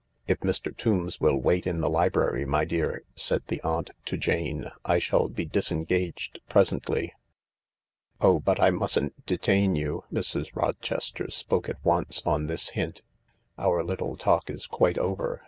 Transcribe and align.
If 0.25 0.39
Mr. 0.39 0.75
Tombs 0.75 1.21
will 1.21 1.39
wait 1.39 1.67
in 1.67 1.79
the 1.79 1.87
library, 1.87 2.43
my 2.43 2.65
dear," 2.65 3.03
said 3.15 3.43
the 3.49 3.61
aunt 3.61 3.91
to 4.05 4.17
Jane," 4.17 4.65
I 4.83 4.97
shall 4.97 5.29
be 5.29 5.45
disengaged 5.45 6.39
presently." 6.49 7.13
"Oh, 8.19 8.39
but 8.39 8.59
I 8.59 8.71
mustn't 8.71 9.27
detain 9.27 9.75
you." 9.75 10.03
Mrs. 10.11 10.55
Rochester 10.55 11.29
spoke 11.29 11.69
at 11.69 11.85
once 11.85 12.23
on 12.25 12.47
this 12.47 12.69
hint." 12.69 13.03
Our 13.59 13.83
little 13.83 14.17
talk 14.17 14.49
is 14.49 14.65
quite 14.65 14.97
over. 14.97 15.39